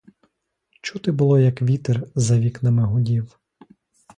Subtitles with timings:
[0.81, 3.37] Чути було, як вітер за вікнами гудів.